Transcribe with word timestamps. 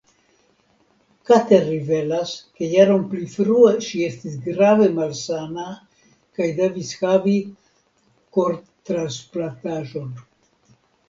Kate 1.29 1.57
rivelas 1.65 2.31
ke 2.55 2.69
jaron 2.71 3.03
pli 3.11 3.27
frue 3.33 3.73
ŝi 3.89 4.01
estis 4.07 4.39
grave 4.47 4.87
malsana 4.97 5.67
kaj 6.39 6.49
devis 6.61 6.95
havi 7.03 7.37
kortransplantaĵon. 8.39 10.11